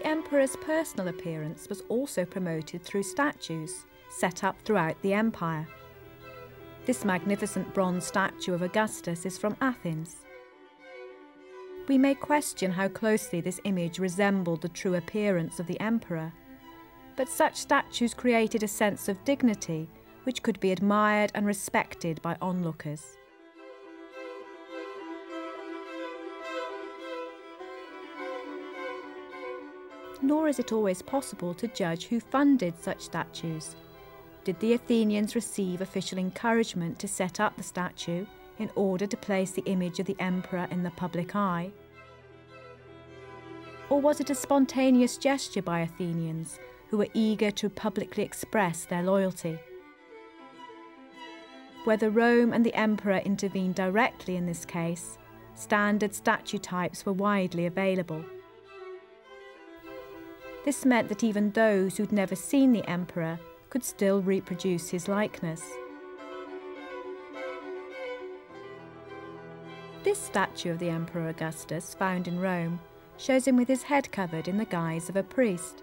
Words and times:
The 0.00 0.06
emperor's 0.06 0.56
personal 0.56 1.08
appearance 1.08 1.68
was 1.68 1.82
also 1.90 2.24
promoted 2.24 2.82
through 2.82 3.02
statues 3.02 3.84
set 4.08 4.42
up 4.42 4.56
throughout 4.62 5.00
the 5.02 5.12
empire. 5.12 5.68
This 6.86 7.04
magnificent 7.04 7.74
bronze 7.74 8.06
statue 8.06 8.54
of 8.54 8.62
Augustus 8.62 9.26
is 9.26 9.36
from 9.36 9.58
Athens. 9.60 10.16
We 11.86 11.98
may 11.98 12.14
question 12.14 12.70
how 12.72 12.88
closely 12.88 13.42
this 13.42 13.60
image 13.64 13.98
resembled 13.98 14.62
the 14.62 14.70
true 14.70 14.94
appearance 14.94 15.60
of 15.60 15.66
the 15.66 15.78
emperor, 15.80 16.32
but 17.14 17.28
such 17.28 17.56
statues 17.56 18.14
created 18.14 18.62
a 18.62 18.68
sense 18.68 19.06
of 19.06 19.22
dignity 19.26 19.86
which 20.24 20.42
could 20.42 20.58
be 20.60 20.72
admired 20.72 21.30
and 21.34 21.44
respected 21.44 22.22
by 22.22 22.38
onlookers. 22.40 23.18
Nor 30.22 30.48
is 30.48 30.58
it 30.58 30.72
always 30.72 31.02
possible 31.02 31.54
to 31.54 31.68
judge 31.68 32.06
who 32.06 32.20
funded 32.20 32.78
such 32.78 33.00
statues. 33.00 33.76
Did 34.44 34.60
the 34.60 34.74
Athenians 34.74 35.34
receive 35.34 35.80
official 35.80 36.18
encouragement 36.18 36.98
to 36.98 37.08
set 37.08 37.40
up 37.40 37.56
the 37.56 37.62
statue 37.62 38.26
in 38.58 38.70
order 38.74 39.06
to 39.06 39.16
place 39.16 39.52
the 39.52 39.64
image 39.64 39.98
of 39.98 40.06
the 40.06 40.16
emperor 40.18 40.68
in 40.70 40.82
the 40.82 40.90
public 40.90 41.34
eye? 41.34 41.70
Or 43.88 44.00
was 44.00 44.20
it 44.20 44.30
a 44.30 44.34
spontaneous 44.34 45.16
gesture 45.16 45.62
by 45.62 45.80
Athenians 45.80 46.58
who 46.88 46.98
were 46.98 47.08
eager 47.14 47.50
to 47.52 47.68
publicly 47.68 48.22
express 48.22 48.84
their 48.84 49.02
loyalty? 49.02 49.58
Whether 51.84 52.10
Rome 52.10 52.52
and 52.52 52.64
the 52.64 52.74
emperor 52.74 53.22
intervened 53.24 53.74
directly 53.74 54.36
in 54.36 54.46
this 54.46 54.66
case, 54.66 55.16
standard 55.54 56.14
statue 56.14 56.58
types 56.58 57.06
were 57.06 57.14
widely 57.14 57.66
available. 57.66 58.24
This 60.64 60.84
meant 60.84 61.08
that 61.08 61.24
even 61.24 61.50
those 61.50 61.96
who'd 61.96 62.12
never 62.12 62.36
seen 62.36 62.72
the 62.72 62.88
emperor 62.88 63.38
could 63.70 63.82
still 63.82 64.20
reproduce 64.20 64.90
his 64.90 65.08
likeness. 65.08 65.62
This 70.02 70.18
statue 70.18 70.72
of 70.72 70.78
the 70.78 70.88
Emperor 70.88 71.28
Augustus, 71.28 71.94
found 71.94 72.26
in 72.26 72.40
Rome, 72.40 72.80
shows 73.18 73.46
him 73.46 73.56
with 73.56 73.68
his 73.68 73.82
head 73.82 74.10
covered 74.10 74.48
in 74.48 74.56
the 74.56 74.64
guise 74.64 75.08
of 75.08 75.16
a 75.16 75.22
priest. 75.22 75.82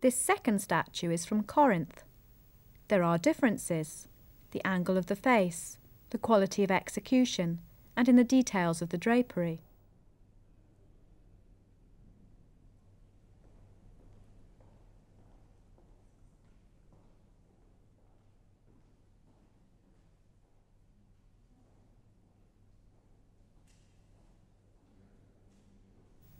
This 0.00 0.16
second 0.16 0.60
statue 0.60 1.10
is 1.10 1.24
from 1.24 1.44
Corinth. 1.44 2.02
There 2.90 3.04
are 3.04 3.18
differences 3.18 4.08
the 4.50 4.66
angle 4.66 4.96
of 4.96 5.06
the 5.06 5.14
face, 5.14 5.78
the 6.10 6.18
quality 6.18 6.64
of 6.64 6.72
execution, 6.72 7.60
and 7.96 8.08
in 8.08 8.16
the 8.16 8.24
details 8.24 8.82
of 8.82 8.88
the 8.88 8.98
drapery. 8.98 9.60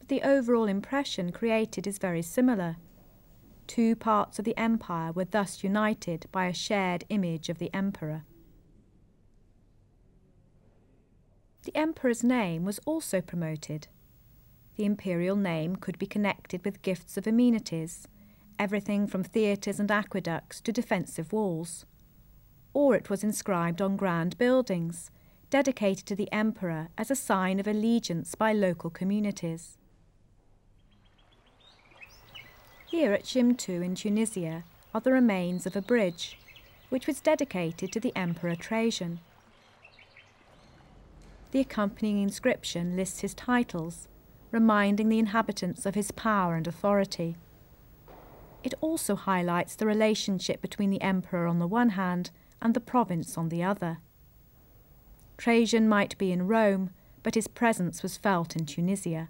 But 0.00 0.08
the 0.08 0.22
overall 0.22 0.64
impression 0.64 1.30
created 1.30 1.86
is 1.86 1.98
very 1.98 2.22
similar 2.22 2.74
two 3.70 3.94
parts 3.94 4.40
of 4.40 4.44
the 4.44 4.58
empire 4.58 5.12
were 5.12 5.24
thus 5.24 5.62
united 5.62 6.26
by 6.32 6.46
a 6.46 6.52
shared 6.52 7.04
image 7.08 7.48
of 7.48 7.58
the 7.58 7.72
emperor. 7.72 8.24
The 11.62 11.76
emperor's 11.76 12.24
name 12.24 12.64
was 12.64 12.80
also 12.84 13.20
promoted. 13.20 13.86
The 14.74 14.84
imperial 14.84 15.36
name 15.36 15.76
could 15.76 16.00
be 16.00 16.06
connected 16.08 16.64
with 16.64 16.82
gifts 16.82 17.16
of 17.16 17.28
amenities, 17.28 18.08
everything 18.58 19.06
from 19.06 19.22
theatres 19.22 19.78
and 19.78 19.88
aqueducts 19.88 20.60
to 20.62 20.72
defensive 20.72 21.32
walls. 21.32 21.86
Or 22.74 22.96
it 22.96 23.08
was 23.08 23.22
inscribed 23.22 23.80
on 23.80 23.94
grand 23.96 24.36
buildings, 24.36 25.12
dedicated 25.48 26.06
to 26.06 26.16
the 26.16 26.32
emperor 26.32 26.88
as 26.98 27.08
a 27.08 27.14
sign 27.14 27.60
of 27.60 27.68
allegiance 27.68 28.34
by 28.34 28.52
local 28.52 28.90
communities. 28.90 29.78
Here 32.90 33.12
at 33.12 33.22
Chemtou 33.22 33.84
in 33.84 33.94
Tunisia 33.94 34.64
are 34.92 35.00
the 35.00 35.12
remains 35.12 35.64
of 35.64 35.76
a 35.76 35.80
bridge, 35.80 36.36
which 36.88 37.06
was 37.06 37.20
dedicated 37.20 37.92
to 37.92 38.00
the 38.00 38.12
Emperor 38.16 38.56
Trajan. 38.56 39.20
The 41.52 41.60
accompanying 41.60 42.20
inscription 42.20 42.96
lists 42.96 43.20
his 43.20 43.32
titles, 43.32 44.08
reminding 44.50 45.08
the 45.08 45.20
inhabitants 45.20 45.86
of 45.86 45.94
his 45.94 46.10
power 46.10 46.56
and 46.56 46.66
authority. 46.66 47.36
It 48.64 48.74
also 48.80 49.14
highlights 49.14 49.76
the 49.76 49.86
relationship 49.86 50.60
between 50.60 50.90
the 50.90 51.00
emperor 51.00 51.46
on 51.46 51.60
the 51.60 51.68
one 51.68 51.90
hand 51.90 52.32
and 52.60 52.74
the 52.74 52.80
province 52.80 53.38
on 53.38 53.50
the 53.50 53.62
other. 53.62 53.98
Trajan 55.38 55.88
might 55.88 56.18
be 56.18 56.32
in 56.32 56.48
Rome, 56.48 56.90
but 57.22 57.36
his 57.36 57.46
presence 57.46 58.02
was 58.02 58.16
felt 58.16 58.56
in 58.56 58.66
Tunisia. 58.66 59.28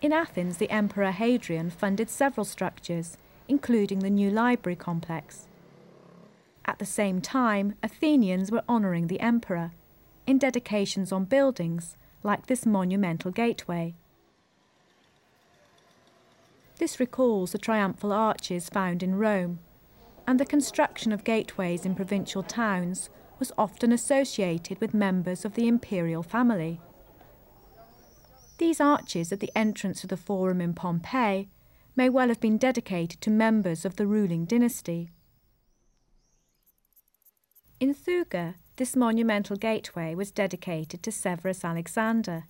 In 0.00 0.12
Athens, 0.14 0.56
the 0.56 0.70
Emperor 0.70 1.10
Hadrian 1.10 1.68
funded 1.68 2.08
several 2.08 2.44
structures, 2.44 3.18
including 3.48 3.98
the 3.98 4.08
new 4.08 4.30
library 4.30 4.76
complex. 4.76 5.46
At 6.64 6.78
the 6.78 6.86
same 6.86 7.20
time, 7.20 7.74
Athenians 7.82 8.50
were 8.50 8.64
honouring 8.68 9.08
the 9.08 9.20
emperor 9.20 9.72
in 10.26 10.38
dedications 10.38 11.12
on 11.12 11.24
buildings 11.24 11.96
like 12.22 12.46
this 12.46 12.64
monumental 12.64 13.30
gateway. 13.30 13.94
This 16.78 16.98
recalls 16.98 17.52
the 17.52 17.58
triumphal 17.58 18.12
arches 18.12 18.70
found 18.70 19.02
in 19.02 19.16
Rome, 19.16 19.58
and 20.26 20.40
the 20.40 20.46
construction 20.46 21.12
of 21.12 21.24
gateways 21.24 21.84
in 21.84 21.94
provincial 21.94 22.42
towns 22.42 23.10
was 23.38 23.52
often 23.58 23.92
associated 23.92 24.80
with 24.80 24.94
members 24.94 25.44
of 25.44 25.54
the 25.54 25.68
imperial 25.68 26.22
family. 26.22 26.80
These 28.60 28.78
arches 28.78 29.32
at 29.32 29.40
the 29.40 29.50
entrance 29.56 30.02
to 30.02 30.06
the 30.06 30.18
Forum 30.18 30.60
in 30.60 30.74
Pompeii 30.74 31.48
may 31.96 32.10
well 32.10 32.28
have 32.28 32.40
been 32.40 32.58
dedicated 32.58 33.18
to 33.22 33.30
members 33.30 33.86
of 33.86 33.96
the 33.96 34.06
ruling 34.06 34.44
dynasty. 34.44 35.08
In 37.80 37.94
Thugga, 37.94 38.56
this 38.76 38.94
monumental 38.94 39.56
gateway 39.56 40.14
was 40.14 40.30
dedicated 40.30 41.02
to 41.02 41.10
Severus 41.10 41.64
Alexander. 41.64 42.44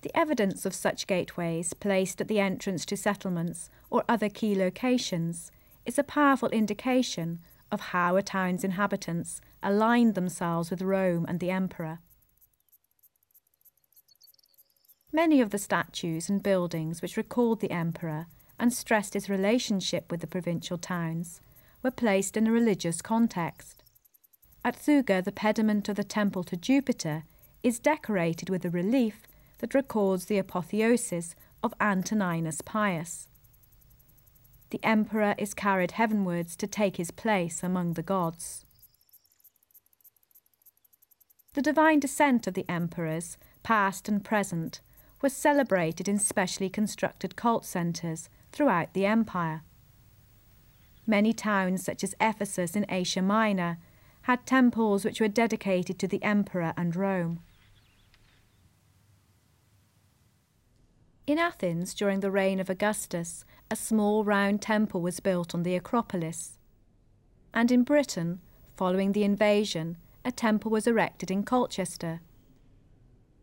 The 0.00 0.16
evidence 0.16 0.64
of 0.64 0.74
such 0.74 1.06
gateways 1.06 1.74
placed 1.74 2.22
at 2.22 2.28
the 2.28 2.40
entrance 2.40 2.86
to 2.86 2.96
settlements 2.96 3.68
or 3.90 4.02
other 4.08 4.30
key 4.30 4.54
locations 4.54 5.52
is 5.84 5.98
a 5.98 6.02
powerful 6.02 6.48
indication 6.48 7.40
of 7.70 7.80
how 7.92 8.16
a 8.16 8.22
town's 8.22 8.64
inhabitants 8.64 9.42
aligned 9.62 10.14
themselves 10.14 10.70
with 10.70 10.80
Rome 10.80 11.26
and 11.28 11.38
the 11.38 11.50
emperor. 11.50 11.98
Many 15.12 15.40
of 15.40 15.50
the 15.50 15.58
statues 15.58 16.28
and 16.28 16.42
buildings 16.42 17.02
which 17.02 17.16
recalled 17.16 17.60
the 17.60 17.72
emperor 17.72 18.26
and 18.58 18.72
stressed 18.72 19.14
his 19.14 19.28
relationship 19.28 20.10
with 20.10 20.20
the 20.20 20.26
provincial 20.26 20.78
towns 20.78 21.40
were 21.82 21.90
placed 21.90 22.36
in 22.36 22.46
a 22.46 22.52
religious 22.52 23.02
context. 23.02 23.82
At 24.64 24.76
Thugga, 24.76 25.24
the 25.24 25.32
pediment 25.32 25.88
of 25.88 25.96
the 25.96 26.04
temple 26.04 26.44
to 26.44 26.56
Jupiter 26.56 27.24
is 27.62 27.78
decorated 27.78 28.50
with 28.50 28.64
a 28.64 28.70
relief 28.70 29.26
that 29.58 29.74
records 29.74 30.26
the 30.26 30.38
apotheosis 30.38 31.34
of 31.62 31.74
Antoninus 31.80 32.60
Pius. 32.60 33.28
The 34.70 34.80
emperor 34.84 35.34
is 35.38 35.54
carried 35.54 35.92
heavenwards 35.92 36.54
to 36.56 36.66
take 36.66 36.96
his 36.96 37.10
place 37.10 37.62
among 37.62 37.94
the 37.94 38.02
gods. 38.02 38.64
The 41.54 41.62
divine 41.62 41.98
descent 41.98 42.46
of 42.46 42.54
the 42.54 42.68
emperors, 42.68 43.36
past 43.64 44.08
and 44.08 44.24
present, 44.24 44.80
was 45.22 45.32
celebrated 45.32 46.08
in 46.08 46.18
specially 46.18 46.68
constructed 46.68 47.36
cult 47.36 47.64
centres 47.64 48.28
throughout 48.52 48.92
the 48.94 49.06
empire. 49.06 49.62
Many 51.06 51.32
towns, 51.32 51.84
such 51.84 52.04
as 52.04 52.14
Ephesus 52.20 52.76
in 52.76 52.86
Asia 52.88 53.22
Minor, 53.22 53.78
had 54.22 54.46
temples 54.46 55.04
which 55.04 55.20
were 55.20 55.28
dedicated 55.28 55.98
to 55.98 56.08
the 56.08 56.22
emperor 56.22 56.72
and 56.76 56.94
Rome. 56.94 57.40
In 61.26 61.38
Athens, 61.38 61.94
during 61.94 62.20
the 62.20 62.30
reign 62.30 62.58
of 62.58 62.68
Augustus, 62.68 63.44
a 63.70 63.76
small 63.76 64.24
round 64.24 64.60
temple 64.60 65.00
was 65.00 65.20
built 65.20 65.54
on 65.54 65.62
the 65.62 65.76
Acropolis. 65.76 66.58
And 67.54 67.70
in 67.70 67.82
Britain, 67.84 68.40
following 68.76 69.12
the 69.12 69.24
invasion, 69.24 69.96
a 70.24 70.32
temple 70.32 70.70
was 70.70 70.86
erected 70.86 71.30
in 71.30 71.44
Colchester. 71.44 72.20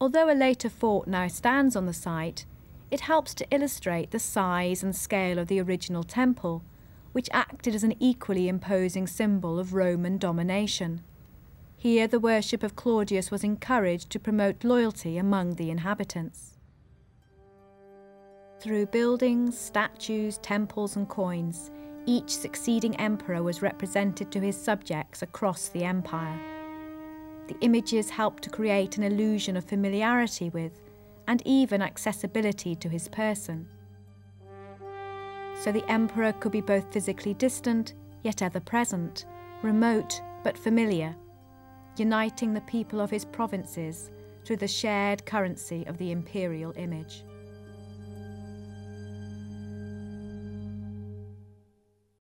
Although 0.00 0.30
a 0.30 0.34
later 0.34 0.68
fort 0.68 1.08
now 1.08 1.26
stands 1.28 1.74
on 1.74 1.86
the 1.86 1.92
site, 1.92 2.46
it 2.90 3.00
helps 3.00 3.34
to 3.34 3.46
illustrate 3.50 4.10
the 4.10 4.18
size 4.18 4.82
and 4.82 4.94
scale 4.94 5.38
of 5.38 5.48
the 5.48 5.60
original 5.60 6.04
temple, 6.04 6.62
which 7.12 7.28
acted 7.32 7.74
as 7.74 7.84
an 7.84 7.94
equally 8.00 8.48
imposing 8.48 9.06
symbol 9.06 9.58
of 9.58 9.74
Roman 9.74 10.18
domination. 10.18 11.02
Here, 11.76 12.06
the 12.06 12.20
worship 12.20 12.62
of 12.62 12.76
Claudius 12.76 13.30
was 13.30 13.44
encouraged 13.44 14.10
to 14.10 14.18
promote 14.18 14.64
loyalty 14.64 15.18
among 15.18 15.54
the 15.54 15.70
inhabitants. 15.70 16.58
Through 18.60 18.86
buildings, 18.86 19.56
statues, 19.56 20.38
temples, 20.38 20.96
and 20.96 21.08
coins, 21.08 21.70
each 22.06 22.34
succeeding 22.34 22.96
emperor 22.96 23.42
was 23.42 23.62
represented 23.62 24.32
to 24.32 24.40
his 24.40 24.56
subjects 24.56 25.22
across 25.22 25.68
the 25.68 25.84
empire. 25.84 26.57
The 27.48 27.56
images 27.62 28.10
helped 28.10 28.44
to 28.44 28.50
create 28.50 28.98
an 28.98 29.02
illusion 29.02 29.56
of 29.56 29.64
familiarity 29.64 30.50
with 30.50 30.80
and 31.26 31.42
even 31.44 31.82
accessibility 31.82 32.74
to 32.76 32.88
his 32.88 33.08
person. 33.08 33.66
So 35.60 35.72
the 35.72 35.84
emperor 35.90 36.32
could 36.32 36.52
be 36.52 36.60
both 36.60 36.92
physically 36.92 37.34
distant 37.34 37.94
yet 38.22 38.42
ever 38.42 38.60
present, 38.60 39.24
remote 39.62 40.20
but 40.44 40.56
familiar, 40.56 41.16
uniting 41.96 42.54
the 42.54 42.60
people 42.62 43.00
of 43.00 43.10
his 43.10 43.24
provinces 43.24 44.10
through 44.44 44.58
the 44.58 44.68
shared 44.68 45.26
currency 45.26 45.84
of 45.86 45.98
the 45.98 46.12
imperial 46.12 46.72
image. 46.76 47.24